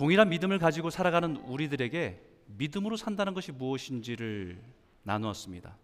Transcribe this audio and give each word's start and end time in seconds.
동일한 0.00 0.30
믿음을 0.30 0.58
가지고 0.58 0.88
살아가는 0.88 1.36
우리들에게 1.36 2.22
믿음으로 2.56 2.96
산다는 2.96 3.34
것이 3.34 3.52
무엇인지를 3.52 4.58
나누었습니다. 5.02 5.76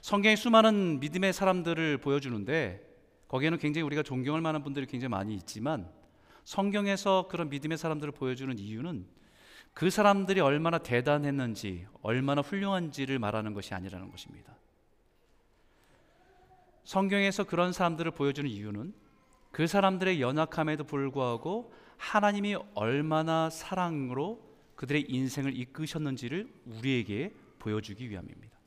성경에 0.00 0.36
수많은 0.36 0.98
믿음의 0.98 1.34
사람들을 1.34 1.98
보여주는데 1.98 2.82
거기에는 3.28 3.58
굉장히 3.58 3.84
우리가 3.84 4.02
존경할 4.02 4.40
만한 4.40 4.62
분들이 4.62 4.86
굉장히 4.86 5.10
많이 5.10 5.34
있지만 5.34 5.86
성경에서 6.44 7.28
그런 7.28 7.50
믿음의 7.50 7.76
사람들을 7.76 8.10
보여주는 8.14 8.58
이유는 8.58 9.04
그 9.74 9.90
사람들이 9.90 10.40
얼마나 10.40 10.78
대단했는지, 10.78 11.86
얼마나 12.00 12.40
훌륭한지를 12.40 13.18
말하는 13.18 13.52
것이 13.52 13.74
아니라는 13.74 14.10
것입니다. 14.10 14.56
성경에서 16.84 17.44
그런 17.44 17.74
사람들을 17.74 18.12
보여주는 18.12 18.48
이유는 18.48 18.94
그 19.50 19.66
사람들의 19.66 20.22
연약함에도 20.22 20.84
불구하고 20.84 21.81
하나님이 22.02 22.56
얼마나 22.74 23.48
사랑으로 23.48 24.42
그들의 24.74 25.06
인생을 25.08 25.56
이끄셨는지를 25.56 26.52
우리에게 26.66 27.32
보여주기 27.60 28.10
위함입니다. 28.10 28.58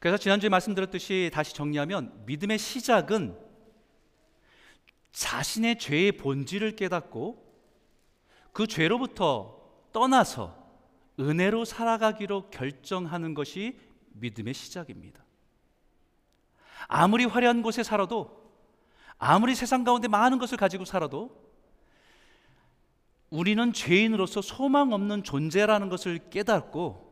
그래서 0.00 0.18
지난주에 0.18 0.48
말씀드렸듯이 0.48 1.30
다시 1.32 1.54
정리하면 1.54 2.24
믿음의 2.26 2.58
시작은 2.58 3.38
자신의 5.12 5.78
죄의 5.78 6.12
본질을 6.12 6.74
깨닫고 6.74 7.48
그 8.52 8.66
죄로부터 8.66 9.60
떠나서 9.92 10.58
은혜로 11.20 11.66
살아가기로 11.66 12.50
결정하는 12.50 13.34
것이 13.34 13.78
믿음의 14.14 14.54
시작입니다. 14.54 15.24
아무리 16.88 17.26
화려한 17.26 17.62
곳에 17.62 17.84
살아도 17.84 18.39
아무리 19.20 19.54
세상 19.54 19.84
가운데 19.84 20.08
많은 20.08 20.38
것을 20.38 20.56
가지고 20.56 20.86
살아도 20.86 21.38
우리는 23.28 23.72
죄인으로서 23.72 24.40
소망 24.40 24.92
없는 24.92 25.22
존재라는 25.22 25.90
것을 25.90 26.30
깨닫고 26.30 27.10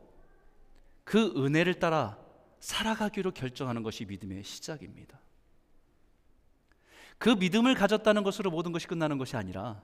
그 1.03 1.33
은혜를 1.37 1.75
따라 1.75 2.17
살아가기로 2.59 3.31
결정하는 3.31 3.83
것이 3.83 4.05
믿음의 4.05 4.43
시작입니다. 4.43 5.19
그 7.19 7.29
믿음을 7.29 7.75
가졌다는 7.75 8.23
것으로 8.23 8.49
모든 8.49 8.71
것이 8.71 8.87
끝나는 8.87 9.17
것이 9.19 9.37
아니라 9.37 9.81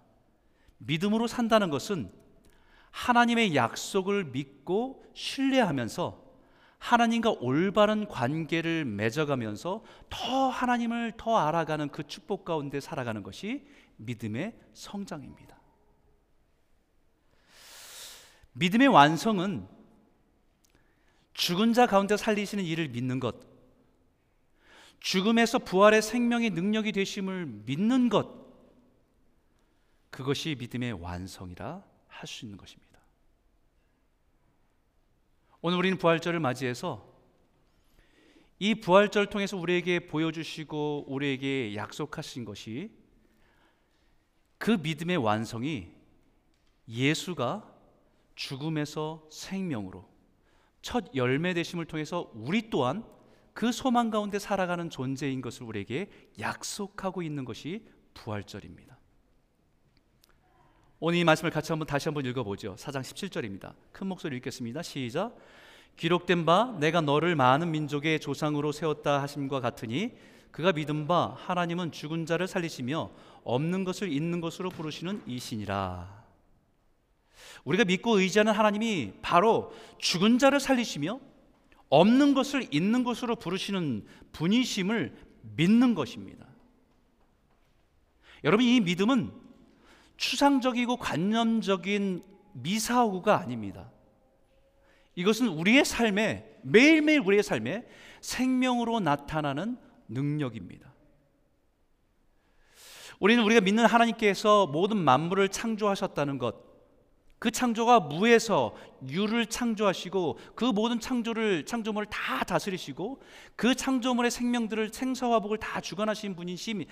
믿음으로 0.80 1.28
산다는 1.28 1.70
것은 1.70 2.12
하나님의 2.90 3.56
약속을 3.56 4.26
믿고 4.26 5.06
신뢰하면서 5.14 6.25
하나님과 6.86 7.31
올바른 7.39 8.08
관계를 8.08 8.86
맺어가면서 8.86 9.83
더 10.08 10.50
하나님을 10.50 11.14
더 11.17 11.36
알아가는 11.36 11.89
그 11.89 12.05
축복 12.05 12.45
가운데 12.45 12.80
살아가는 12.80 13.23
것이 13.23 13.66
믿음의 13.97 14.55
성장입니다. 14.73 15.59
믿음의 18.53 18.88
완성은 18.88 19.67
죽은 21.33 21.73
자 21.73 21.88
가운데 21.88 22.17
살리시는 22.17 22.63
일을 22.63 22.89
믿는 22.89 23.19
것, 23.19 23.36
죽음에서 25.00 25.59
부활의 25.59 26.03
생명의 26.03 26.52
능력이 26.52 26.91
되심을 26.91 27.47
믿는 27.66 28.09
것, 28.09 28.45
그것이 30.11 30.56
믿음의 30.59 30.94
완성이라 30.94 31.83
할 32.08 32.28
수 32.28 32.45
있는 32.45 32.58
것입니다. 32.58 32.84
오늘 35.68 35.80
우리는 35.80 35.98
부활절을 35.98 36.40
맞이해서 36.42 37.12
이 38.60 38.76
부활절 38.76 39.32
통해서 39.32 39.58
우리에게 39.58 40.06
보여주시고 40.06 41.06
우리에게 41.08 41.74
약속하신 41.74 42.46
것이 42.46 42.92
그 44.60 44.70
믿음의 44.70 45.18
완성이 45.18 45.92
예수가 46.88 47.68
죽음에서 48.36 49.28
생명으로 49.32 50.08
첫 50.84 51.06
열매 51.16 51.56
되심을 51.56 51.86
통해서 51.86 52.30
우리 52.36 52.70
또한 52.70 53.04
그 53.56 53.72
소망 53.72 54.12
가운데 54.12 54.38
살아가는 54.38 54.92
존재인 54.92 55.42
것을 55.42 55.64
우리에게 55.64 56.12
약속하고 56.40 57.24
있는 57.24 57.44
것이 57.44 57.88
부활절입니다. 58.14 59.00
오늘 61.01 61.19
이 61.19 61.23
말씀을 61.25 61.51
같이 61.51 61.73
한번 61.73 61.88
다시 61.88 62.07
한번 62.07 62.25
읽어보죠. 62.25 62.75
4장 62.75 63.01
17절입니다. 63.01 63.73
큰 63.91 64.07
목소리 64.07 64.38
읽겠습니다. 64.38 64.81
시작. 64.81 65.35
기록된 65.97 66.45
바 66.45 66.75
내가 66.79 67.01
너를 67.01 67.35
많은 67.35 67.69
민족의 67.72 68.22
조상으로 68.22 68.72
세웠다 68.72 69.22
하심과 69.22 69.59
같으니 69.59 70.13
그가 70.51 70.72
믿은 70.72 71.06
바 71.06 71.35
하나님은 71.38 71.91
죽은 71.91 72.25
자를 72.25 72.47
살리시며 72.47 73.11
없는 73.44 73.83
것을 73.83 74.09
있는 74.09 74.39
것으로 74.39 74.69
부르시는 74.69 75.23
이신이라. 75.28 76.23
우리가 77.66 77.83
믿고 77.83 78.19
의지하는 78.19 78.53
하나님이 78.53 79.13
바로 79.22 79.73
죽은 79.97 80.39
자를 80.39 80.62
살리시며 80.62 81.19
없는 81.89 82.33
것을 82.33 82.67
있는 82.72 83.03
것으로 83.03 83.35
부르시는 83.35 84.06
분이심을 84.31 85.13
믿는 85.57 85.94
것입니다. 85.94 86.45
여러분 88.45 88.66
이 88.66 88.79
믿음은 88.79 89.44
추상적이고 90.18 90.98
관념적인 90.98 92.24
미사오구가 92.53 93.40
아닙니다. 93.40 93.92
이것은 95.16 95.48
우리의 95.48 95.86
삶에 95.86 96.59
매일매일 96.62 97.22
우리의 97.22 97.44
삶에 97.44 97.86
생명으로 98.22 99.00
나타나는 99.00 99.78
능력입니다. 100.08 100.94
우리는 103.20 103.44
우리가 103.44 103.62
믿는 103.62 103.86
하나님께서 103.86 104.68
모든 104.68 104.98
만물을 104.98 105.50
창조하셨다는 105.50 106.38
것, 106.38 106.66
그 107.40 107.52
창조가 107.52 108.02
무에서 108.02 108.75
유를 109.08 109.46
창조하시고 109.46 110.40
그 110.56 110.66
모든 110.66 111.00
창조를 111.00 111.66
창조물을 111.66 112.08
다 112.09 112.44
다스리시고 112.44 113.22
그 113.56 113.75
창조물의 113.75 114.31
생명들을 114.31 114.90
생사화복을 114.92 115.59
다 115.59 115.80
주관하신 115.80 116.36
분이심 116.36 116.86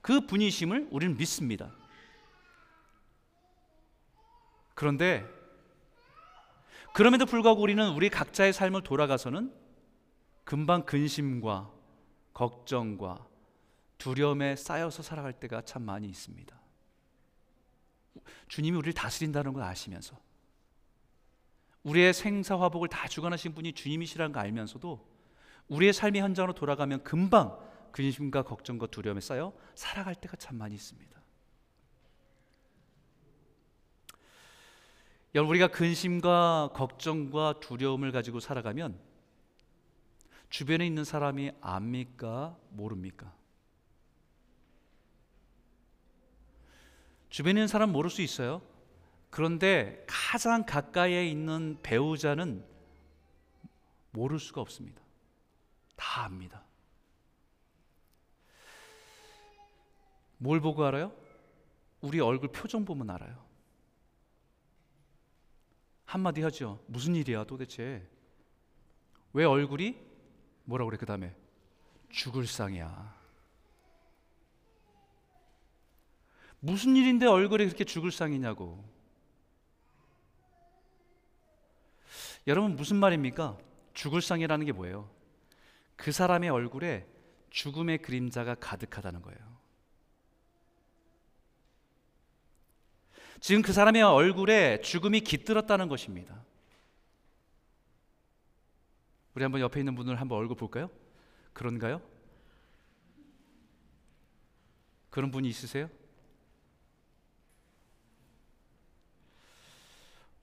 그 0.00 0.20
분이심을 0.22 0.88
우리는 0.90 1.16
믿습니다. 1.16 1.72
그런데 4.78 5.28
그럼에도 6.94 7.26
불구하고 7.26 7.60
우리는 7.60 7.90
우리 7.94 8.08
각자의 8.08 8.52
삶을 8.52 8.82
돌아가서는 8.82 9.52
금방 10.44 10.86
근심과 10.86 11.68
걱정과 12.32 13.26
두려움에 13.98 14.54
쌓여서 14.54 15.02
살아갈 15.02 15.32
때가 15.32 15.62
참 15.62 15.82
많이 15.82 16.06
있습니다. 16.06 16.56
주님이 18.46 18.76
우리를 18.76 18.92
다스린다는 18.92 19.52
걸 19.52 19.64
아시면서 19.64 20.16
우리의 21.82 22.14
생사화복을 22.14 22.86
다 22.86 23.08
주관하신 23.08 23.54
분이 23.54 23.72
주님이시라는 23.72 24.32
걸 24.32 24.44
알면서도 24.44 25.04
우리의 25.66 25.92
삶의 25.92 26.22
현장으로 26.22 26.52
돌아가면 26.52 27.02
금방 27.02 27.58
근심과 27.90 28.42
걱정과 28.42 28.86
두려움에 28.86 29.20
쌓여 29.20 29.52
살아갈 29.74 30.14
때가 30.14 30.36
참 30.36 30.56
많이 30.56 30.76
있습니다. 30.76 31.17
여러분 35.34 35.50
우리가 35.50 35.68
근심과 35.68 36.70
걱정과 36.74 37.60
두려움을 37.60 38.12
가지고 38.12 38.40
살아가면 38.40 38.98
주변에 40.48 40.86
있는 40.86 41.04
사람이 41.04 41.52
압니까 41.60 42.56
모릅니까? 42.70 43.32
주변에 47.28 47.60
있는 47.60 47.68
사람 47.68 47.92
모를 47.92 48.10
수 48.10 48.22
있어요. 48.22 48.62
그런데 49.30 50.04
가장 50.08 50.64
가까이에 50.64 51.28
있는 51.28 51.78
배우자는 51.82 52.64
모를 54.12 54.38
수가 54.38 54.62
없습니다. 54.62 55.02
다 55.96 56.24
압니다. 56.24 56.64
뭘 60.38 60.60
보고 60.60 60.84
알아요? 60.84 61.12
우리 62.00 62.20
얼굴 62.20 62.50
표정 62.50 62.86
보면 62.86 63.10
알아요. 63.10 63.47
한마디 66.08 66.40
하죠. 66.40 66.82
무슨 66.86 67.14
일이야 67.14 67.44
도대체? 67.44 68.02
왜 69.34 69.44
얼굴이 69.44 69.94
뭐라 70.64 70.86
그래 70.86 70.96
그 70.96 71.04
다음에 71.04 71.36
죽을 72.08 72.46
상이야. 72.46 73.14
무슨 76.60 76.96
일인데 76.96 77.26
얼굴이 77.26 77.66
그렇게 77.66 77.84
죽을 77.84 78.10
상이냐고. 78.10 78.82
여러분 82.46 82.74
무슨 82.74 82.96
말입니까? 82.96 83.58
죽을 83.92 84.22
상이라는 84.22 84.64
게 84.64 84.72
뭐예요? 84.72 85.10
그 85.94 86.10
사람의 86.10 86.48
얼굴에 86.48 87.06
죽음의 87.50 87.98
그림자가 87.98 88.54
가득하다는 88.54 89.20
거예요. 89.20 89.57
지금 93.40 93.62
그 93.62 93.72
사람의 93.72 94.02
얼굴에 94.02 94.80
죽음이 94.80 95.20
깃들었다는 95.20 95.88
것입니다. 95.88 96.44
우리 99.34 99.42
한번 99.44 99.60
옆에 99.60 99.80
있는 99.80 99.94
분을 99.94 100.20
한번 100.20 100.38
얼굴 100.38 100.56
볼까요? 100.56 100.90
그런가요? 101.52 102.00
그런 105.10 105.30
분이 105.30 105.48
있으세요? 105.48 105.88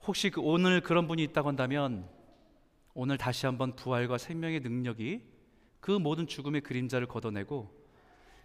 혹시 0.06 0.30
그 0.30 0.40
오늘 0.40 0.80
그런 0.80 1.08
분이 1.08 1.22
있다고 1.24 1.48
한다면 1.48 2.08
오늘 2.94 3.18
다시 3.18 3.44
한번 3.44 3.76
부활과 3.76 4.18
생명의 4.18 4.60
능력이 4.60 5.22
그 5.80 5.90
모든 5.90 6.26
죽음의 6.26 6.62
그림자를 6.62 7.06
걷어내고 7.06 7.74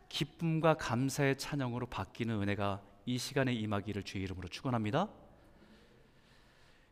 기쁨과 0.10 0.74
감사의 0.74 1.38
찬양으로 1.38 1.86
바뀌는 1.86 2.42
은혜가 2.42 2.82
이 3.06 3.18
시간에 3.18 3.54
임하기를 3.54 4.04
주의 4.04 4.24
이름으로 4.24 4.48
축원합니다. 4.48 5.08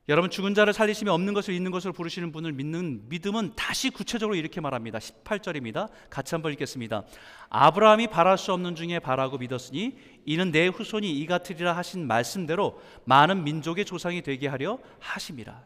여러분 0.09 0.31
죽은 0.31 0.56
자를 0.56 0.73
살리시며 0.73 1.13
없는 1.13 1.35
것을 1.35 1.53
있는 1.53 1.69
것으로 1.69 1.94
부르시는 1.94 2.31
분을 2.31 2.51
믿는 2.51 3.07
믿음은 3.09 3.53
다시 3.56 3.91
구체적으로 3.91 4.35
이렇게 4.35 4.59
말합니다. 4.59 4.97
18절입니다. 4.97 5.88
같이 6.09 6.33
한번 6.33 6.51
읽겠습니다. 6.53 7.03
아브라함이 7.50 8.07
바랄 8.07 8.39
수 8.39 8.51
없는 8.51 8.73
중에 8.73 8.97
바라고 8.97 9.38
믿었으니 9.38 9.95
이는 10.25 10.51
내 10.51 10.65
후손이 10.65 11.11
이 11.11 11.25
같으리라 11.27 11.77
하신 11.77 12.07
말씀대로 12.07 12.81
많은 13.06 13.44
민족의 13.44 13.85
조상이 13.85 14.23
되게 14.23 14.47
하려 14.47 14.79
하심이라. 15.00 15.63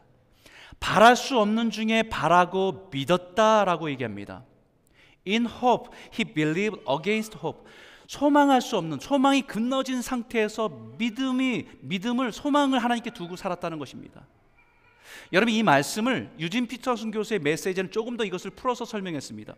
바랄 0.78 1.16
수 1.16 1.38
없는 1.38 1.70
중에 1.70 2.02
바라고 2.10 2.90
믿었다라고 2.92 3.88
얘기합니다. 3.92 4.44
In 5.26 5.46
hope 5.46 5.90
he 6.18 6.34
believed 6.34 6.82
against 6.86 7.38
hope. 7.42 7.66
소망할 8.06 8.60
수 8.60 8.76
없는 8.76 8.98
소망이 9.00 9.42
끊어진 9.42 10.02
상태에서 10.02 10.68
믿음이 10.98 11.66
믿음을 11.80 12.32
소망을 12.32 12.82
하나님께 12.82 13.10
두고 13.10 13.36
살았다는 13.36 13.78
것입니다. 13.78 14.26
여러분 15.32 15.54
이 15.54 15.62
말씀을 15.62 16.30
유진 16.38 16.66
피터슨 16.66 17.10
교수의 17.10 17.40
메시지는 17.40 17.90
조금 17.90 18.16
더 18.16 18.24
이것을 18.24 18.50
풀어서 18.50 18.84
설명했습니다. 18.84 19.54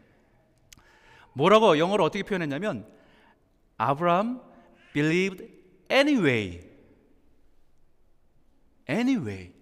뭐라고 1.32 1.78
영어로 1.78 2.04
어떻게 2.04 2.22
표현했냐면 2.22 2.86
아브라함 3.76 4.40
believed 4.92 5.46
anyway. 5.90 6.60
anyway. 8.88 9.52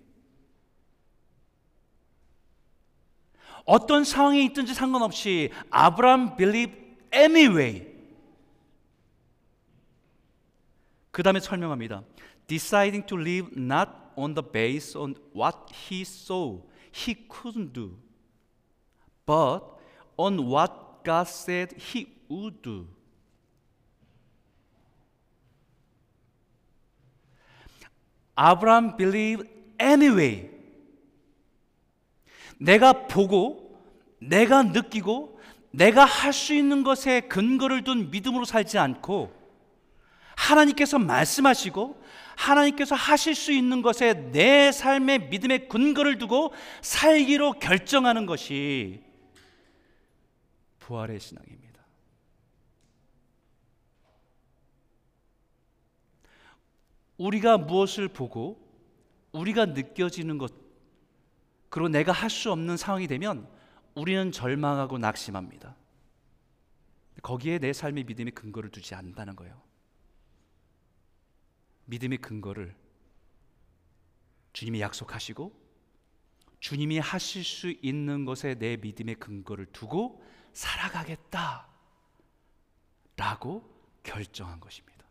어떤 3.65 4.05
상황에 4.05 4.43
있든지 4.45 4.75
상관없이 4.75 5.51
아브라함 5.71 6.37
believed 6.37 6.79
anyway. 7.13 7.94
그 11.14 11.22
다음에 11.22 11.38
설명합니다. 11.38 12.02
Deciding 12.49 13.06
to 13.06 13.16
live 13.16 13.49
not 13.56 13.88
on 14.16 14.34
the 14.34 14.43
base 14.43 14.99
on 14.99 15.14
what 15.32 15.72
he 15.72 16.00
saw 16.00 16.61
he 16.93 17.14
couldn't 17.28 17.72
do, 17.72 17.96
but 19.25 19.62
on 20.16 20.40
what 20.40 21.05
God 21.05 21.28
said 21.28 21.72
he 21.78 22.08
would 22.28 22.61
do. 22.62 22.88
아브라함 28.34 28.96
believed 28.96 29.49
anyway. 29.81 30.50
내가 32.58 33.06
보고, 33.06 33.81
내가 34.19 34.64
느끼고, 34.64 35.38
내가 35.70 36.05
할 36.05 36.32
수 36.32 36.55
있는 36.55 36.82
것에 36.82 37.20
근거를 37.28 37.84
둔 37.84 38.11
믿음으로 38.11 38.44
살지 38.44 38.78
않고, 38.78 39.44
하나님께서 40.49 40.99
말씀하시고, 40.99 42.02
하나님께서 42.37 42.94
하실 42.94 43.35
수 43.35 43.52
있는 43.52 43.82
것에 43.82 44.31
내 44.32 44.73
삶의 44.73 45.29
믿음의 45.29 45.69
근거를 45.69 46.19
두고 46.19 46.52
살기로 46.82 47.55
결정하는 47.55 48.26
것이 48.26 49.02
부활의 50.81 51.20
신앙입니다. 51.20 51.64
우리가 57.17 57.58
무엇을 57.58 58.08
보고 58.08 58.61
우리가 59.32 59.67
느껴지는 59.67 60.38
것 60.38 60.52
그리고 61.69 61.88
내가 61.88 62.12
할 62.12 62.31
수 62.31 62.52
없는 62.52 62.76
상황이 62.76 63.06
되면 63.06 63.49
우리는 63.94 64.32
절망하고 64.32 64.99
낙심합니다. 64.99 65.76
거기에 67.23 67.58
내 67.58 67.73
삶의 67.73 68.05
믿음의 68.05 68.32
근거를 68.32 68.70
두지 68.70 68.94
않는다는 68.94 69.37
거예요. 69.37 69.62
믿음의 71.87 72.19
근거를 72.19 72.75
주님이 74.53 74.81
약속하시고 74.81 75.65
주님이 76.61 76.99
하실 76.99 77.45
수 77.45 77.71
있는 77.83 78.25
것에 78.25 78.55
내 78.55 78.77
믿음의 78.77 79.17
근거를 79.17 79.67
두고 79.67 80.23
살아가겠다 80.55 81.69
라고 83.17 83.69
결정한 84.03 84.61
것입니다. 84.61 85.05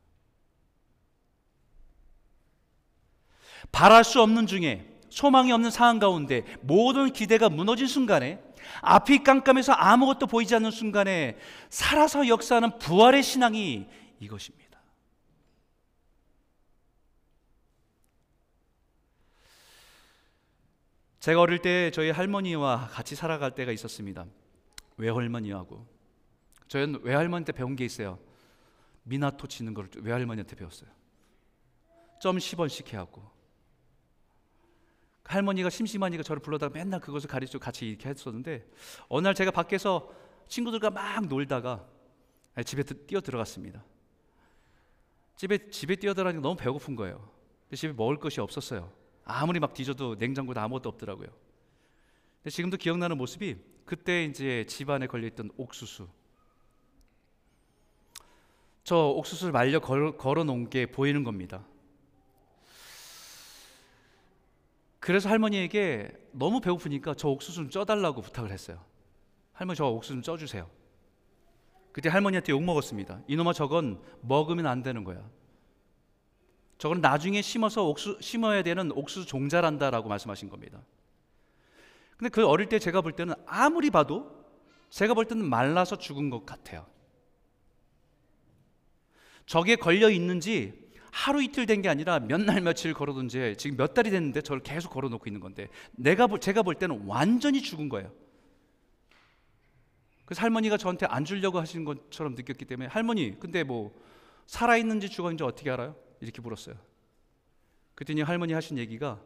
바랄 3.72 4.04
수 4.04 4.22
없는 4.22 4.48
중에 4.48 5.00
소망이 5.10 5.52
없는 5.52 5.70
상황 5.70 6.00
가운데 6.00 6.44
모든 6.62 7.14
기대가 7.14 7.50
무너진 7.50 7.88
순간에 7.88 8.42
앞이 8.82 9.24
깜깜해서 9.24 9.74
아무것도 9.74 10.28
보이지 10.28 10.56
않는 10.56 10.72
순간에 10.72 11.38
살아서 11.70 12.28
역사하는 12.28 12.80
부활의 12.80 13.22
신앙이 13.22 13.88
이것입니다. 14.20 14.73
제가 21.24 21.40
어릴 21.40 21.60
때 21.60 21.90
저희 21.92 22.10
할머니와 22.10 22.90
같이 22.92 23.16
살아갈 23.16 23.56
때가 23.56 23.72
있었습니다. 23.72 24.26
외할머니하고. 24.98 25.88
저희는 26.68 27.00
외할머니한테 27.02 27.54
배운 27.54 27.78
게 27.78 27.86
있어요. 27.86 28.20
미나토 29.04 29.48
치는 29.48 29.74
걸 29.74 29.90
외할머니한테 30.02 30.58
배웠어요. 30.58 30.90
점 32.20 32.36
10원씩 32.36 32.88
해갖고. 32.90 33.24
할머니가 35.24 35.70
심심하니까 35.70 36.24
저를 36.24 36.42
불러다가 36.42 36.74
맨날 36.74 37.00
그것을 37.00 37.30
가르쳐 37.30 37.58
같이 37.58 37.88
이렇게 37.88 38.10
했었는데 38.10 38.70
어느 39.08 39.26
날 39.26 39.34
제가 39.34 39.52
밖에서 39.52 40.14
친구들과 40.50 40.90
막 40.90 41.26
놀다가 41.28 41.88
집에 42.66 42.84
뛰어 42.84 43.22
들어갔습니다. 43.22 43.82
집에 45.38 45.70
집에 45.70 45.96
뛰어 45.96 46.14
들어가니까 46.14 46.42
너무 46.42 46.58
배고픈 46.58 46.98
거예요. 46.98 47.32
집에 47.74 47.94
먹을 47.94 48.18
것이 48.18 48.42
없었어요. 48.42 49.03
아무리 49.26 49.60
막 49.60 49.74
뒤져도 49.74 50.16
냉장고에 50.16 50.56
아무것도 50.58 50.90
없더라고요. 50.90 51.28
근데 52.38 52.50
지금도 52.50 52.78
기억나는 52.78 53.18
모습이 53.18 53.58
그때 53.86 54.26
이제 54.26 54.66
집안에 54.68 55.08
걸려있던 55.08 55.52
옥수수. 55.58 56.08
저 58.84 58.98
옥수수를 58.98 59.54
말려 59.54 59.80
걸어 59.80 60.44
놓은 60.44 60.70
게 60.70 60.86
보이는 60.86 61.24
겁니다. 61.24 61.66
그래서 65.00 65.30
할머니에게 65.30 66.12
너무 66.32 66.62
배고프니까 66.62 67.14
저 67.16 67.30
옥수수 67.30 67.56
좀 67.56 67.70
쪄달라고 67.70 68.22
부탁을 68.22 68.52
했어요. 68.52 68.84
할머니 69.54 69.78
저 69.78 69.86
옥수수 69.86 70.14
좀 70.14 70.22
쪄주세요. 70.22 70.70
그때 71.92 72.10
할머니한테 72.10 72.52
욕 72.52 72.64
먹었습니다. 72.64 73.22
이놈아 73.28 73.54
저건 73.54 74.02
먹으면 74.22 74.66
안 74.66 74.82
되는 74.82 75.04
거야. 75.04 75.30
저건 76.84 77.00
나중에 77.00 77.42
심어서 77.42 77.86
옥수, 77.86 78.18
심어야 78.20 78.62
되는 78.62 78.92
옥수수 78.92 79.26
종자란다라고 79.26 80.10
말씀하신 80.10 80.50
겁니다. 80.50 80.82
근데 82.18 82.28
그 82.28 82.46
어릴 82.46 82.68
때 82.68 82.78
제가 82.78 83.00
볼 83.00 83.14
때는 83.14 83.36
아무리 83.46 83.90
봐도 83.90 84.30
제가 84.90 85.14
볼 85.14 85.24
때는 85.24 85.46
말라서 85.46 85.98
죽은 85.98 86.30
것 86.30 86.46
같아요. 86.46 86.86
저게 89.46 89.78
걸려 89.78 90.10
있는지 90.10 90.74
하루 91.10 91.42
이틀 91.42 91.66
된 91.66 91.82
게 91.82 91.88
아니라 91.88 92.20
몇 92.20 92.42
날 92.42 92.60
며칠 92.60 92.94
걸어둔 92.94 93.30
지 93.30 93.56
지금 93.58 93.78
몇 93.78 93.94
달이 93.94 94.10
됐는데 94.10 94.42
저를 94.42 94.62
계속 94.62 94.90
걸어 94.90 95.08
놓고 95.08 95.24
있는 95.30 95.40
건데 95.40 95.70
내가 95.94 96.28
제가 96.38 96.64
볼 96.64 96.76
때는 96.76 97.06
완전히 97.06 97.62
죽은 97.62 97.88
거예요. 97.88 98.12
그래서 100.26 100.42
할머니가 100.42 100.76
저한테 100.76 101.06
안 101.06 101.24
주려고 101.24 101.62
하시는 101.62 101.86
것처럼 101.86 102.36
느꼈기 102.36 102.66
때문에 102.66 102.90
할머니 102.90 103.40
근데 103.40 103.64
뭐 103.64 103.98
살아 104.48 104.76
있는지 104.76 105.08
죽었는지 105.08 105.46
어떻게 105.46 105.72
알아요? 105.72 106.03
이렇게 106.24 106.42
물었어요. 106.42 106.76
그랬더니 107.96 108.22
할머니 108.22 108.54
하신 108.54 108.78
얘기가 108.78 109.22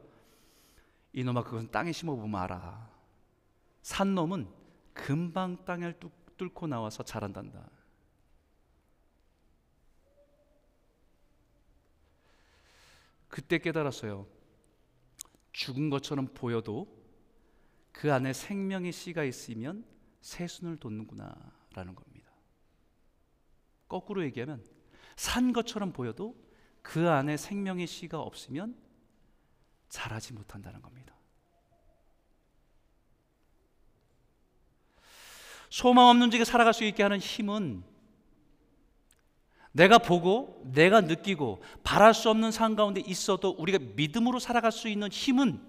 이놈아 1.13 1.43
그것은 1.43 1.71
땅에 1.71 1.91
심어보면 1.91 2.39
알아. 2.41 2.91
산 3.81 4.15
놈은 4.15 4.51
금방 4.93 5.63
땅을 5.63 5.99
뚫고 6.37 6.67
나와서 6.67 7.03
자란단다. 7.03 7.69
그때 13.27 13.59
깨달았어요. 13.59 14.27
죽은 15.51 15.89
것처럼 15.89 16.27
보여도 16.33 16.87
그 17.91 18.11
안에 18.11 18.33
생명의 18.33 18.91
씨가 18.91 19.23
있으면 19.23 19.85
새순을 20.21 20.77
돋는구나라는 20.77 21.95
겁니다. 21.95 22.31
거꾸로 23.87 24.23
얘기하면 24.23 24.65
산 25.15 25.53
것처럼 25.53 25.93
보여도 25.93 26.46
그 26.87 27.09
안에 27.09 27.35
생명의 27.35 27.85
씨가 27.85 28.17
없으면 28.17 28.73
자라지 29.89 30.31
못한다는 30.31 30.81
겁니다. 30.81 31.13
소망 35.69 36.07
없는 36.07 36.31
중에 36.31 36.45
살아갈 36.45 36.73
수 36.73 36.85
있게 36.85 37.03
하는 37.03 37.19
힘은 37.19 37.83
내가 39.73 39.97
보고 39.97 40.61
내가 40.73 41.01
느끼고 41.01 41.61
바랄 41.83 42.13
수 42.13 42.29
없는 42.29 42.53
상황 42.53 42.77
가운데 42.77 43.01
있어도 43.01 43.49
우리가 43.49 43.79
믿음으로 43.97 44.39
살아갈 44.39 44.71
수 44.71 44.87
있는 44.87 45.11
힘은 45.11 45.61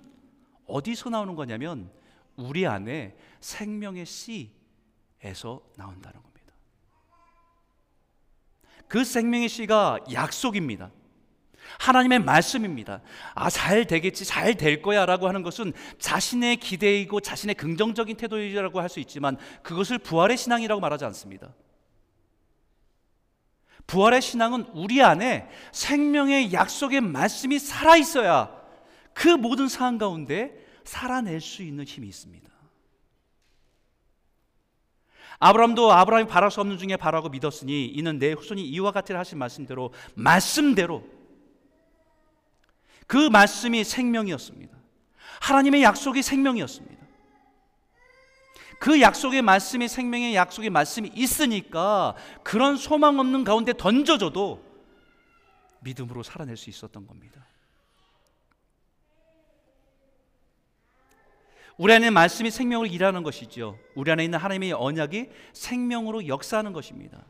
어디서 0.66 1.10
나오는 1.10 1.34
거냐면 1.34 1.90
우리 2.36 2.64
안에 2.64 3.18
생명의 3.40 4.06
씨에서 4.06 5.62
나온다는 5.74 6.22
겁니다. 6.22 6.54
그 8.86 9.02
생명의 9.02 9.48
씨가 9.48 9.98
약속입니다. 10.12 10.92
하나님의 11.78 12.18
말씀입니다. 12.20 13.00
아, 13.34 13.48
잘 13.50 13.86
되겠지, 13.86 14.24
잘 14.24 14.54
될 14.56 14.82
거야 14.82 15.06
라고 15.06 15.28
하는 15.28 15.42
것은 15.42 15.72
자신의 15.98 16.56
기대이고 16.56 17.20
자신의 17.20 17.54
긍정적인 17.54 18.16
태도이라고 18.16 18.80
할 18.80 18.88
수 18.88 19.00
있지만 19.00 19.36
그것을 19.62 19.98
부활의 19.98 20.36
신앙이라고 20.36 20.80
말하지 20.80 21.04
않습니다. 21.06 21.54
부활의 23.86 24.20
신앙은 24.20 24.66
우리 24.74 25.02
안에 25.02 25.48
생명의 25.72 26.52
약속의 26.52 27.00
말씀이 27.00 27.58
살아 27.58 27.96
있어야 27.96 28.54
그 29.14 29.28
모든 29.28 29.68
상황 29.68 29.98
가운데 29.98 30.52
살아낼 30.84 31.40
수 31.40 31.62
있는 31.62 31.84
힘이 31.84 32.08
있습니다. 32.08 32.48
아브라함도 35.40 35.92
아브라함이 35.92 36.28
바랄 36.28 36.50
수 36.50 36.60
없는 36.60 36.78
중에 36.78 36.96
바라고 36.96 37.28
믿었으니 37.28 37.86
이는 37.86 38.18
내 38.18 38.32
후손이 38.32 38.62
이와 38.68 38.90
같으라 38.90 39.20
하신 39.20 39.38
말씀대로 39.38 39.92
말씀대로 40.14 41.04
그 43.08 43.16
말씀이 43.16 43.82
생명이었습니다. 43.82 44.76
하나님의 45.40 45.82
약속이 45.82 46.22
생명이었습니다. 46.22 46.98
그 48.78 49.00
약속의 49.00 49.42
말씀이 49.42 49.88
생명의 49.88 50.36
약속의 50.36 50.70
말씀이 50.70 51.10
있으니까 51.14 52.14
그런 52.44 52.76
소망 52.76 53.18
없는 53.18 53.42
가운데 53.42 53.72
던져져도 53.72 54.62
믿음으로 55.80 56.22
살아낼 56.22 56.56
수 56.56 56.70
있었던 56.70 57.06
겁니다. 57.06 57.44
우리 61.78 61.92
안에 61.92 62.10
말씀이 62.10 62.50
생명을 62.50 62.92
일하는 62.92 63.22
것이죠. 63.22 63.78
우리 63.94 64.10
안에 64.10 64.24
있는 64.24 64.38
하나님의 64.38 64.72
언약이 64.72 65.30
생명으로 65.54 66.26
역사하는 66.28 66.72
것입니다. 66.72 67.24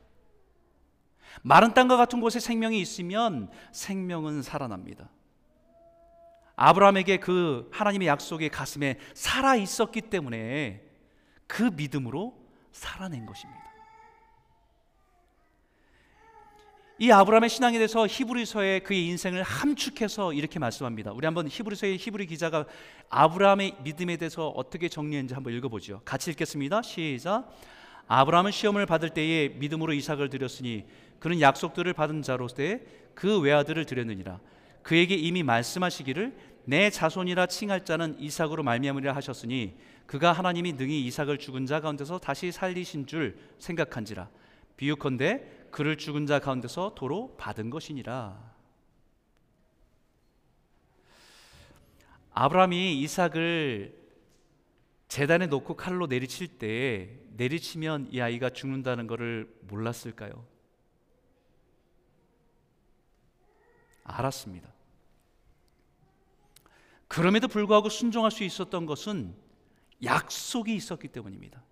마른 1.43 1.73
땅과 1.73 1.97
같은 1.97 2.21
곳에 2.21 2.41
생명이 2.41 2.81
있으면 2.81 3.51
생명은 3.73 4.43
살아납니다. 4.43 5.09
아브라함에게 6.61 7.19
그 7.19 7.69
하나님의 7.71 8.09
약속의 8.09 8.49
가슴에 8.51 8.99
살아 9.15 9.55
있었기 9.55 10.01
때문에 10.03 10.83
그 11.47 11.63
믿음으로 11.63 12.35
살아낸 12.73 13.27
것입니다. 13.27 13.63
이 16.99 17.13
아브라함의 17.13 17.49
신앙에 17.49 17.79
대해서 17.79 18.09
히브리서의 18.09 18.83
그의 18.83 19.07
인생을 19.07 19.45
함축해서 19.45 20.33
이렇게 20.33 20.59
말씀합니다. 20.59 21.13
우리 21.13 21.27
한번 21.27 21.47
히브리서의 21.49 21.97
히브리 21.97 22.27
기자가 22.27 22.67
아브라함의 23.09 23.77
믿음에 23.85 24.17
대해서 24.17 24.49
어떻게 24.49 24.89
정리했는지 24.89 25.35
한번 25.35 25.53
읽어보죠. 25.53 26.03
같이 26.05 26.33
읽겠습니다. 26.33 26.83
시작. 26.83 27.57
아브라함은 28.09 28.51
시험을 28.51 28.85
받을 28.87 29.11
때에 29.11 29.51
믿음으로 29.51 29.93
이삭을 29.93 30.29
드렸으니 30.29 30.87
그는 31.21 31.41
약속들을 31.41 31.93
받은 31.93 32.23
자로서 32.23 32.57
그 33.15 33.39
외아들을 33.39 33.85
드렸느니라. 33.85 34.41
그에게 34.89 35.15
이미 35.17 35.43
말씀하시기를 35.43 36.48
내 36.65 36.91
자손이라 36.91 37.47
칭할 37.47 37.85
자는 37.85 38.19
이삭으로 38.21 38.63
말미암으리라 38.63 39.15
하셨으니 39.15 39.79
그가 40.07 40.33
하나님이 40.33 40.75
능히 40.75 41.05
이삭을 41.07 41.39
죽은 41.39 41.67
자 41.67 41.81
가운데서 41.81 42.19
다시 42.19 42.53
살리신 42.53 43.07
줄 43.07 43.39
생각한지라 43.59 44.29
비유컨대 44.77 45.69
그를 45.71 45.97
죽은 45.97 46.27
자 46.27 46.39
가운데서 46.39 46.95
도로 46.95 47.35
받은 47.37 47.71
것이니라 47.71 48.55
아브라함이 52.33 53.01
이삭을 53.01 53.99
재단에 55.09 55.47
놓고 55.47 55.75
칼로 55.75 56.07
내리칠 56.07 56.59
때 56.59 57.19
내리치면 57.37 58.09
이 58.13 58.21
아이가 58.21 58.51
죽는다는 58.51 59.07
것을 59.07 59.53
몰랐을까요? 59.63 60.45
알았습니다. 64.05 64.78
그럼에도 67.09 67.49
불구하고 67.49 67.89
순종할 67.89 68.31
수 68.31 68.45
있었던 68.45 68.87
것은 68.87 69.35
약속이 70.05 70.75
있었기 70.75 71.09
때문입니다. 71.09 71.63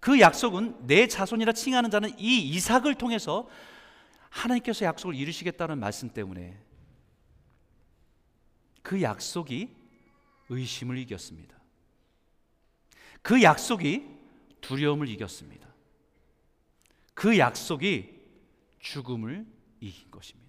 그 0.00 0.20
약속은 0.20 0.86
내 0.86 1.08
자손이라 1.08 1.52
칭하는 1.52 1.90
자는 1.90 2.16
이 2.18 2.48
이삭을 2.50 2.94
통해서 2.96 3.48
하나님께서 4.30 4.84
약속을 4.84 5.14
이루시겠다는 5.16 5.80
말씀 5.80 6.10
때문에 6.10 6.56
그 8.82 9.02
약속이 9.02 9.74
의심을 10.50 10.98
이겼습니다. 10.98 11.58
그 13.22 13.42
약속이 13.42 14.06
두려움을 14.60 15.08
이겼습니다. 15.08 15.68
그 17.14 17.36
약속이 17.38 18.14
죽음을 18.78 19.46
이긴 19.80 20.10
것입니다. 20.10 20.47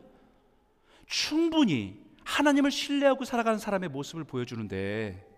충분히 1.08 2.00
하나님을 2.24 2.70
신뢰하고 2.70 3.26
살아가는 3.26 3.58
사람의 3.58 3.90
모습을 3.90 4.24
보여주는데 4.24 5.31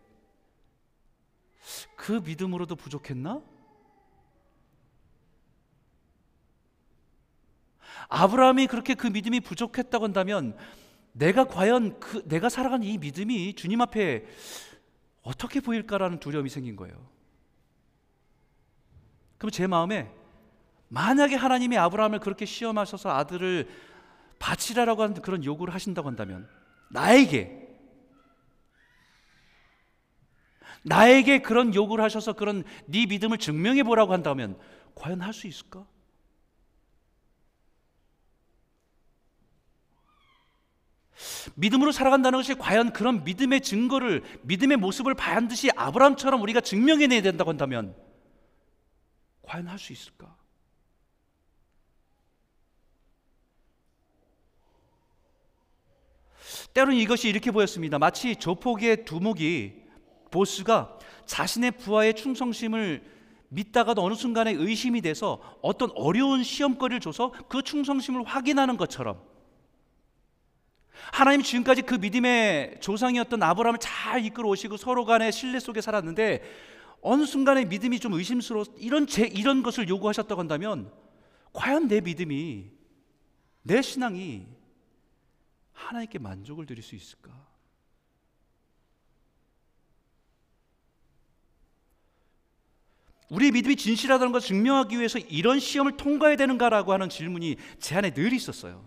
그 1.96 2.22
믿음으로도 2.24 2.75
부족했나? 2.75 3.41
아브라함이 8.10 8.67
그렇게 8.67 8.96
그 8.96 9.08
믿음이 9.08 9.39
부족했다고 9.39 10.05
한다면 10.05 10.55
내가 11.13 11.46
과연 11.46 12.00
그 12.00 12.27
내가 12.27 12.50
살아가는 12.50 12.86
이 12.86 12.98
믿음이 12.98 13.53
주님 13.55 13.82
앞에 13.82 14.25
어떻게 15.22 15.62
보일까라는 15.62 16.20
두려움이 16.20 16.50
생긴 16.50 16.75
거예요. 16.75 16.96
그럼 19.38 19.51
제 19.51 19.67
마음에 19.67 20.12
만약에 20.89 21.36
하나님이 21.36 21.77
아브라함을 21.77 22.20
그렇게 22.20 22.46
시험하셔서 22.46 23.10
아들을 23.10 23.67
바치라라고 24.39 25.03
하는 25.03 25.22
그런 25.22 25.43
요구를 25.43 25.74
하신다고 25.74 26.08
한다면 26.08 26.48
나에게 26.89 27.62
나에게 30.84 31.42
그런 31.42 31.74
요구를 31.74 32.04
하셔서 32.04 32.34
그런 32.34 32.63
네 32.86 33.06
믿음을 33.06 33.38
증명해 33.38 33.84
보라고 33.84 34.13
한다면 34.13 34.58
과연 34.96 35.22
할 35.22 35.34
수 35.34 35.48
있을까? 35.48 35.86
믿음으로 41.56 41.92
살아간다는 41.92 42.40
것이 42.40 42.56
과연 42.56 42.92
그런 42.94 43.24
믿음의 43.24 43.62
증거를 43.62 44.24
믿음의 44.44 44.78
모습을 44.78 45.13
반드시 45.13 45.70
아브라함처럼 45.75 46.42
우리가 46.42 46.62
증명해내야 46.62 47.22
된다고 47.22 47.50
한다면 47.50 47.96
과연 49.44 49.68
할 49.68 49.78
수 49.78 49.94
있을까? 49.94 50.36
때로는 56.74 56.98
이것이 56.98 57.30
이렇게 57.30 57.52
보였습니다. 57.52 58.00
마치 58.00 58.36
조폭의 58.36 59.06
두목이 59.06 59.83
보스가 60.34 60.98
자신의 61.25 61.72
부하의 61.72 62.16
충성심을 62.16 63.04
믿다가도 63.50 64.04
어느 64.04 64.16
순간에 64.16 64.52
의심이 64.52 65.02
돼서 65.02 65.40
어떤 65.62 65.92
어려운 65.94 66.44
시험거리를 66.44 67.00
줘서 67.00 67.32
그 67.48 67.62
충성심을 67.62 68.24
확인하는 68.24 68.78
것처럼 68.78 69.22
하나님 71.12 71.44
지금까지 71.44 71.84
그 71.84 71.96
믿음의 71.96 72.80
조상이었던 72.82 73.44
아브라함을 73.44 73.80
잘 73.80 74.25
이끌어 74.25 74.50
오시고 74.50 74.78
서로 74.78 75.06
간의 75.06 75.32
신뢰 75.32 75.60
속에 75.60 75.82
살았는데 75.82 76.42
어느 77.02 77.25
순간에 77.25 77.66
믿음이 77.66 78.00
좀 78.00 78.13
의심스러워 78.13 78.66
이런 78.78 79.06
제 79.06 79.24
이런 79.24 79.62
것을 79.62 79.88
요구하셨다고 79.88 80.40
한다면 80.40 80.92
과연 81.52 81.88
내 81.88 82.02
믿음이 82.02 82.72
내 83.62 83.82
신앙이 83.82 84.48
하나님께 85.74 86.18
만족을 86.18 86.66
드릴 86.66 86.82
수 86.82 86.96
있을까? 86.96 87.52
우리의 93.34 93.52
믿음이 93.52 93.75
진실하다는 93.75 94.32
것을 94.32 94.48
증명하기 94.48 94.98
위해서 94.98 95.18
이런 95.18 95.60
시험을 95.60 95.98
통과해야 95.98 96.38
되는가라고 96.38 96.94
하는 96.94 97.10
질문이 97.10 97.58
제 97.80 97.96
안에 97.96 98.12
늘 98.12 98.32
있었어요. 98.32 98.86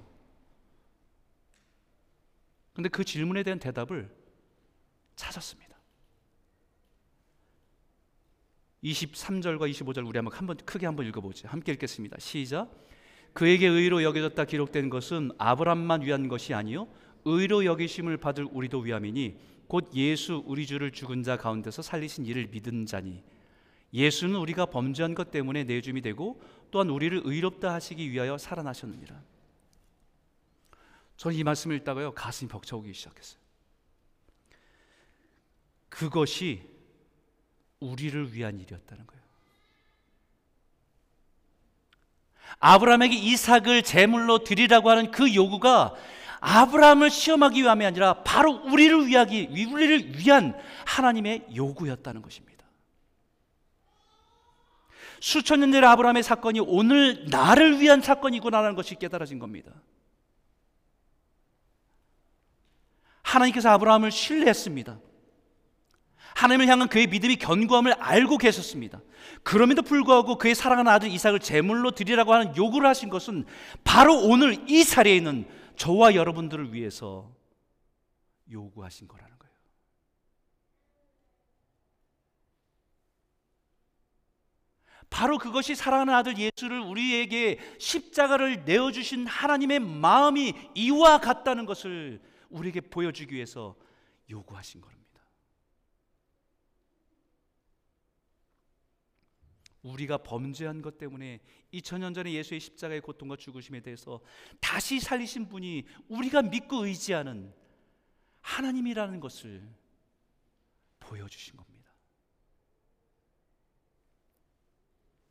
근데 2.73 2.89
그 2.89 3.05
질문에 3.05 3.43
대한 3.43 3.59
대답을 3.59 4.09
찾았습니다. 5.17 5.77
23절과 8.85 9.69
25절 9.71 10.07
우리 10.07 10.19
한번 10.19 10.33
한번 10.33 10.57
크게 10.59 10.87
한번 10.87 11.07
읽어보죠. 11.07 11.49
함께 11.49 11.73
읽겠습니다. 11.73 12.19
시작. 12.21 12.71
그에게 13.33 13.67
의로 13.67 14.03
여겨졌다 14.03 14.45
기록된 14.45 14.91
것은 14.91 15.33
아브람만 15.39 16.03
위한 16.03 16.29
것이 16.29 16.55
아니요 16.55 16.87
의로 17.25 17.65
여기심을 17.65 18.19
받을 18.19 18.47
우리도 18.51 18.79
위함이니 18.79 19.39
곧 19.67 19.91
예수 19.95 20.43
우리 20.47 20.67
주를 20.67 20.93
죽은 20.93 21.25
자 21.25 21.37
가운데서 21.37 21.83
살리신 21.83 22.27
이를 22.27 22.47
믿은 22.47 22.87
자니 22.87 23.25
예수는 23.93 24.37
우리가 24.37 24.67
범죄한 24.67 25.15
것 25.15 25.31
때문에 25.31 25.65
내줌이 25.65 26.03
되고 26.03 26.43
또한 26.71 26.91
우리를 26.91 27.23
의롭다 27.25 27.73
하시기 27.73 28.11
위하여 28.11 28.37
살아나셨느니라. 28.39 29.21
저는 31.17 31.37
이 31.37 31.45
말씀을 31.45 31.77
읽다가요 31.77 32.13
가슴이 32.13 32.49
벅차오기 32.49 32.93
시작했어요. 32.93 33.41
그것이 35.89 36.63
우리를 37.81 38.35
위한 38.35 38.61
일이었다는 38.61 39.07
거예요. 39.07 39.23
아브라함에게 42.59 43.15
이삭을 43.15 43.83
제물로 43.83 44.45
드리라고 44.45 44.91
하는 44.91 45.11
그 45.11 45.35
요구가 45.35 45.95
아브라함을 46.41 47.11
시험하기 47.11 47.63
위함이 47.63 47.85
아니라 47.85 48.23
바로 48.23 48.53
우리를 48.53 49.07
위하기 49.07 49.67
우리를 49.73 50.19
위한 50.19 50.59
하나님의 50.85 51.49
요구였다는 51.55 52.23
것입니다. 52.23 52.56
수천 55.21 55.61
년 55.61 55.73
전의 55.73 55.89
아브라함의 55.89 56.23
사건이 56.23 56.61
오늘 56.61 57.27
나를 57.29 57.81
위한 57.81 58.01
사건이구나라는 58.01 58.75
것이 58.75 58.95
깨달아진 58.97 59.39
겁니다. 59.39 59.73
하나님께서 63.23 63.71
아브라함을 63.71 64.11
신뢰했습니다. 64.11 64.99
하나님을 66.37 66.69
향한 66.69 66.89
그의 66.89 67.07
믿음이 67.07 67.37
견고함을 67.37 67.95
알고 67.95 68.37
계셨습니다. 68.37 69.01
그럼에도 69.43 69.83
불구하고 69.83 70.37
그의 70.37 70.55
사랑하는 70.55 70.91
아들 70.93 71.11
이삭을 71.11 71.41
제물로 71.41 71.93
드리라고 71.93 72.35
하는 72.35 72.55
요구를 72.57 72.87
하신 72.89 73.09
것은 73.09 73.47
바로 73.85 74.19
오늘 74.19 74.69
이 74.69 74.85
자리에 74.85 75.17
있는 75.17 75.47
저와 75.77 76.15
여러분들을 76.15 76.75
위해서 76.75 77.33
요구하신 78.51 79.09
거라는 79.09 79.39
거예요. 79.39 79.46
바로 85.17 85.39
그것이 85.39 85.75
사랑하는 85.75 86.13
아들 86.13 86.37
예수를 86.37 86.79
우리에게 86.79 87.59
십자가를 87.79 88.67
내어 88.67 88.93
주신 88.93 89.27
하나님의 89.27 89.81
마음이 89.81 90.53
이와 90.75 91.21
같다는 91.21 91.65
것을 91.65 92.21
우리에게 92.51 92.83
보여주기 92.83 93.35
위해서 93.35 93.75
요구하신 94.29 94.83
겁니다. 94.83 95.23
우리가 99.81 100.19
범죄한 100.19 100.83
것 100.83 100.99
때문에 100.99 101.41
2000년 101.73 102.15
전에 102.15 102.33
예수의 102.33 102.61
십자가의 102.61 103.01
고통과 103.01 103.37
죽으심에 103.37 103.81
대해서 103.81 104.21
다시 104.61 105.01
살리신 105.01 105.49
분이 105.49 105.87
우리가 106.09 106.43
믿고 106.43 106.85
의지하는 106.85 107.55
하나님이라는 108.43 109.19
것을 109.21 109.67
보여주신 111.01 111.57
겁니다. 111.57 111.76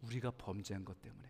우리가 0.05 0.31
범죄한 0.31 0.85
것 0.85 1.01
때문에 1.01 1.29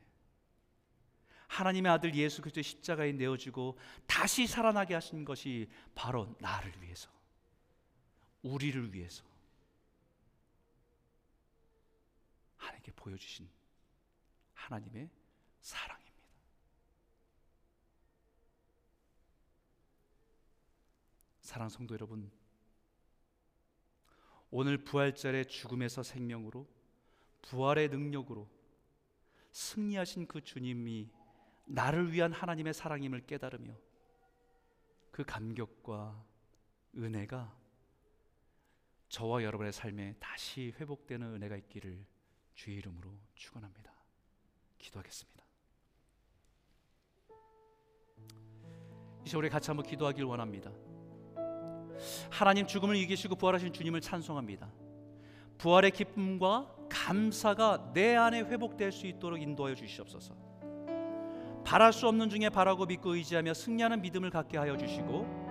하나님의 1.47 1.91
아들 1.91 2.13
예수 2.15 2.41
그리스도의 2.41 2.63
십자가에 2.63 3.11
내어지고 3.13 3.77
다시 4.07 4.47
살아나게 4.47 4.93
하신 4.93 5.25
것이 5.25 5.69
바로 5.93 6.35
나를 6.39 6.81
위해서 6.81 7.09
우리를 8.41 8.93
위해서 8.93 9.23
하나님께 12.57 12.91
보여주신 12.95 13.47
하나님의 14.53 15.09
사랑입니다. 15.61 16.05
사랑 21.41 21.69
성도 21.69 21.93
여러분, 21.93 22.31
오늘 24.49 24.83
부활절의 24.83 25.47
죽음에서 25.47 26.01
생명으로 26.01 26.67
부활의 27.43 27.89
능력으로 27.89 28.49
승리하신 29.55 30.27
그 30.27 30.43
주님이 30.43 31.09
나를 31.63 32.11
위한 32.11 32.33
하나님의 32.33 32.73
사랑임을 32.73 33.25
깨달으며 33.25 33.73
그 35.11 35.23
감격과 35.23 36.21
은혜가 36.97 37.57
저와 39.07 39.43
여러분의 39.43 39.71
삶에 39.71 40.15
다시 40.19 40.73
회복되는 40.77 41.35
은혜가 41.35 41.55
있기를 41.55 42.05
주의 42.53 42.75
이름으로 42.75 43.09
축원합니다. 43.35 43.93
기도하겠습니다. 44.77 45.45
이제 49.25 49.37
우리 49.37 49.49
같이 49.49 49.69
한번 49.69 49.85
기도하길 49.85 50.25
원합니다. 50.25 50.69
하나님 52.29 52.67
죽음을 52.67 52.97
이기시고 52.97 53.37
부활하신 53.37 53.71
주님을 53.71 54.01
찬송합니다. 54.01 54.69
부활의 55.57 55.91
기쁨과 55.91 56.74
감사가 56.89 57.91
내 57.93 58.15
안에 58.15 58.41
회복될 58.41 58.91
수 58.91 59.07
있도록 59.07 59.41
인도하여 59.41 59.75
주시옵소서. 59.75 60.33
바랄 61.63 61.91
수 61.91 62.07
없는 62.07 62.29
중에 62.29 62.49
바라고 62.49 62.85
믿고 62.85 63.15
의지하며 63.15 63.53
승리하는 63.53 64.01
믿음을 64.01 64.29
갖게 64.29 64.57
하여 64.57 64.77
주시고 64.77 65.45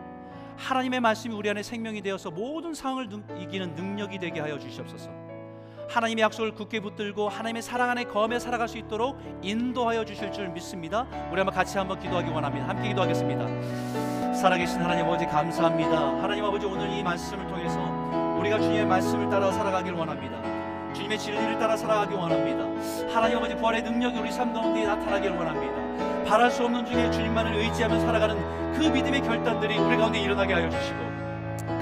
하나님의 0.56 1.00
말씀이 1.00 1.34
우리 1.34 1.50
안에 1.50 1.62
생명이 1.62 2.00
되어서 2.02 2.30
모든 2.30 2.72
상황을 2.72 3.08
이기는 3.40 3.74
능력이 3.74 4.18
되게 4.18 4.40
하여 4.40 4.58
주시옵소서. 4.58 5.10
하나님의 5.88 6.22
약속을 6.22 6.52
굳게 6.52 6.80
붙들고 6.80 7.28
하나님의 7.28 7.62
사랑 7.62 7.90
안에 7.90 8.04
거하며 8.04 8.38
살아갈 8.38 8.68
수 8.68 8.78
있도록 8.78 9.18
인도하여 9.42 10.04
주실 10.04 10.32
줄 10.32 10.48
믿습니다. 10.48 11.06
우리 11.30 11.36
한번 11.36 11.52
같이 11.52 11.76
한번 11.76 11.98
기도하기 11.98 12.30
원합니다. 12.30 12.68
함께 12.68 12.88
기도하겠습니다. 12.88 14.34
살아계신 14.34 14.80
하나님 14.80 15.04
아버지 15.06 15.26
감사합니다. 15.26 16.22
하나님 16.22 16.44
아버지 16.44 16.66
오늘 16.66 16.90
이 16.90 17.02
말씀을 17.02 17.46
통해서 17.48 17.78
우리가 18.38 18.60
주님의 18.60 18.86
말씀을 18.86 19.28
따라 19.28 19.50
살아가길 19.52 19.92
원합니다. 19.92 20.53
주님의 21.04 21.18
진리를 21.18 21.58
따라 21.58 21.76
살아가길 21.76 22.16
원합니다. 22.16 22.64
하나님 23.14 23.36
아버지 23.36 23.54
부활의 23.54 23.82
능력이 23.82 24.18
우리 24.18 24.32
삶 24.32 24.54
가운데 24.54 24.86
나타나길 24.86 25.32
원합니다. 25.32 26.24
바랄 26.24 26.50
수 26.50 26.64
없는 26.64 26.86
중에 26.86 27.10
주님만을 27.10 27.56
의지하며 27.56 28.00
살아가는 28.00 28.72
그 28.72 28.84
믿음의 28.84 29.20
결단들이 29.20 29.76
우리 29.76 29.96
가운데 29.96 30.18
일어나게 30.18 30.54
하여 30.54 30.70
주시고 30.70 30.98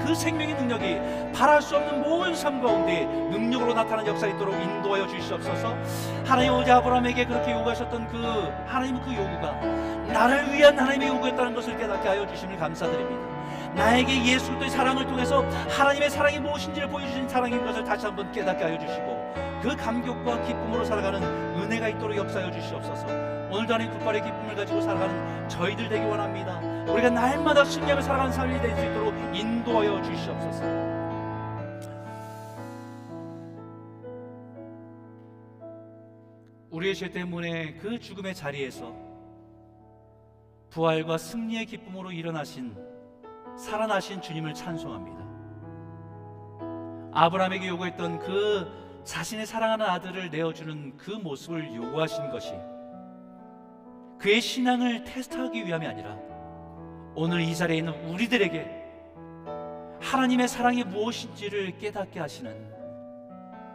그 0.05 0.13
생명의 0.13 0.55
능력이 0.55 1.31
바랄 1.33 1.61
수 1.61 1.77
없는 1.77 2.01
모든 2.01 2.35
삶 2.35 2.61
가운데 2.61 3.05
능력으로 3.05 3.73
나타나는 3.73 4.07
역사 4.07 4.27
있도록 4.27 4.55
인도하여 4.55 5.07
주시옵소서. 5.07 5.73
하나님 6.25 6.51
어제 6.53 6.71
아브라함에게 6.71 7.25
그렇게 7.25 7.53
요구하셨던 7.53 8.09
그 8.09 8.21
하나님 8.65 8.99
그 9.01 9.13
요구가 9.13 9.53
나를 10.11 10.51
위한 10.51 10.77
하나님의 10.77 11.07
요구였다는 11.07 11.55
것을 11.55 11.77
깨닫게 11.77 12.09
하여 12.09 12.27
주심을 12.27 12.57
감사드립니다. 12.57 13.33
나에게 13.75 14.25
예수 14.25 14.47
그리스도의 14.53 14.69
사랑을 14.69 15.05
통해서 15.05 15.41
하나님의 15.69 16.09
사랑이 16.09 16.39
무엇인지를 16.39 16.87
보여주신 16.89 17.27
사랑인 17.27 17.63
것을 17.65 17.83
다시 17.83 18.05
한번 18.05 18.31
깨닫게 18.31 18.63
하여 18.63 18.77
주시고 18.77 19.33
그 19.61 19.75
감격과 19.75 20.41
기쁨으로 20.43 20.83
살아가는 20.85 21.21
은혜가 21.23 21.89
있도록 21.89 22.15
역사하여 22.17 22.51
주시옵소서. 22.51 23.05
오늘도 23.51 23.73
하나님 23.73 23.91
국발의 23.93 24.23
기쁨을 24.23 24.55
가지고 24.55 24.81
살아가는 24.81 25.49
저희들 25.49 25.89
되기 25.89 26.05
원합니다. 26.05 26.59
우리가 26.91 27.09
날마다 27.09 27.63
승리하며 27.63 28.01
살아가는 28.01 28.31
삶이 28.31 28.61
될 28.61 28.75
수 28.75 28.85
있도록 28.85 29.13
인도하여 29.33 30.01
주시옵소서. 30.01 30.63
우리의 36.71 36.95
죄 36.95 37.09
때문에 37.09 37.75
그 37.75 37.99
죽음의 37.99 38.33
자리에서 38.35 38.93
부활과 40.71 41.17
승리의 41.17 41.67
기쁨으로 41.67 42.11
일어나신 42.11 42.75
살아나신 43.57 44.21
주님을 44.21 44.53
찬송합니다. 44.53 45.23
아브라함에게 47.13 47.67
요구했던 47.67 48.19
그 48.19 49.01
자신의 49.03 49.45
사랑하는 49.45 49.85
아들을 49.85 50.29
내어주는 50.29 50.97
그 50.97 51.11
모습을 51.11 51.75
요구하신 51.75 52.29
것이 52.31 52.53
그의 54.17 54.41
신앙을 54.41 55.03
테스트하기 55.03 55.65
위함이 55.65 55.85
아니라 55.85 56.17
오늘 57.15 57.41
이 57.41 57.55
자리에 57.55 57.77
있는 57.77 57.93
우리들에게 58.09 58.81
하나님의 60.01 60.47
사랑이 60.47 60.83
무엇인지를 60.83 61.77
깨닫게 61.77 62.19
하시는 62.19 62.73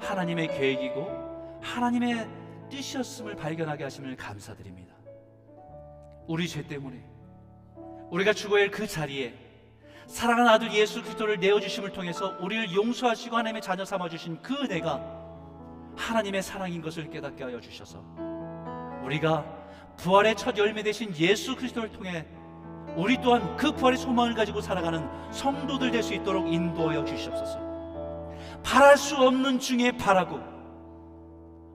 하나님의 0.01 0.49
계획이고 0.49 1.61
하나님의 1.63 2.29
뜻이었음을 2.71 3.37
발견하게 3.37 3.85
하심을 3.85 4.17
감사드립니다. 4.17 4.95
우리 6.27 6.49
죄 6.49 6.67
때문에 6.67 7.03
우리가 8.11 8.33
죽어야 8.33 8.63
할 8.63 8.71
그 8.71 8.87
자리에 8.87 9.48
사랑하는 10.09 10.51
아들 10.51 10.73
예수 10.73 11.03
그리스도를 11.03 11.39
내어 11.39 11.61
주심을 11.61 11.93
통해서 11.93 12.35
우리를 12.41 12.75
용서하시고 12.75 13.37
하나님의 13.37 13.61
자녀 13.61 13.85
삼아 13.85 14.09
주신 14.09 14.41
그 14.41 14.55
은혜가 14.55 15.01
하나님의 15.97 16.43
사랑인 16.43 16.81
것을 16.81 17.11
깨닫게 17.11 17.45
하여 17.45 17.61
주셔서 17.61 18.03
우리가 19.05 19.45
부활의 19.99 20.35
첫 20.37 20.57
열매 20.57 20.83
되신 20.83 21.15
예수 21.19 21.55
그리스도를 21.55 21.93
통해 21.93 22.27
우리 22.97 23.21
또한 23.21 23.55
그 23.57 23.71
부활의 23.71 23.99
소망을 23.99 24.35
가지고 24.35 24.63
살아가는 24.63 25.07
성도들 25.31 25.91
될 25.91 26.03
수 26.03 26.15
있도록 26.15 26.51
인도하여 26.51 27.05
주시옵소서. 27.05 27.61
바랄 28.65 28.97
수 28.97 29.15
없는 29.17 29.59
중에 29.61 29.93
바라고 29.93 30.41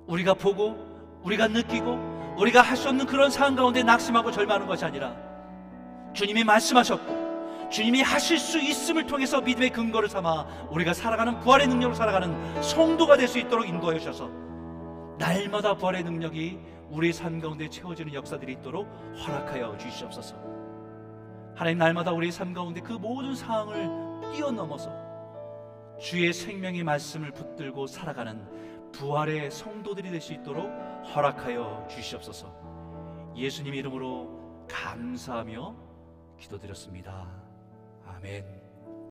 우리가 0.07 0.33
보고 0.33 0.75
우리가 1.23 1.47
느끼고 1.47 2.35
우리가 2.39 2.61
할 2.61 2.75
수 2.75 2.89
없는 2.89 3.05
그런 3.05 3.29
상황 3.29 3.55
가운데 3.55 3.83
낙심하고 3.83 4.31
절망하는 4.31 4.65
것이 4.65 4.83
아니라 4.83 5.15
주님이 6.13 6.43
말씀하셨고 6.43 7.22
주님이 7.73 8.03
하실 8.03 8.37
수 8.37 8.59
있음을 8.59 9.07
통해서 9.07 9.41
믿음의 9.41 9.71
근거를 9.71 10.07
삼아 10.07 10.67
우리가 10.69 10.93
살아가는 10.93 11.39
부활의 11.39 11.67
능력으로 11.67 11.95
살아가는 11.95 12.61
성도가 12.61 13.17
될 13.17 13.27
수 13.27 13.39
있도록 13.39 13.67
인도하여 13.67 13.97
주셔서 13.97 14.29
날마다 15.17 15.75
부활의 15.75 16.03
능력이 16.03 16.59
우리의 16.91 17.13
삶 17.13 17.39
가운데 17.39 17.67
채워지는 17.67 18.13
역사들이 18.13 18.53
있도록 18.53 18.87
허락하여 19.25 19.75
주시옵소서. 19.79 20.35
하나님 21.55 21.79
날마다 21.79 22.11
우리의 22.11 22.31
삶 22.31 22.53
가운데 22.53 22.79
그 22.79 22.93
모든 22.93 23.33
상황을 23.33 24.33
뛰어넘어서 24.35 24.91
주의 25.99 26.31
생명의 26.31 26.83
말씀을 26.83 27.31
붙들고 27.31 27.87
살아가는 27.87 28.91
부활의 28.91 29.49
성도들이 29.49 30.11
될 30.11 30.21
수 30.21 30.33
있도록 30.33 30.69
허락하여 31.15 31.87
주시옵소서. 31.89 33.33
예수님 33.35 33.73
이름으로 33.73 34.67
감사하며 34.69 35.75
기도드렸습니다. 36.39 37.42
아멘. 38.23 38.62